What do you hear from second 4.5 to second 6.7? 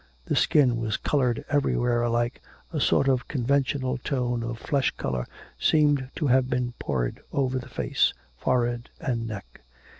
flesh colour seemed to have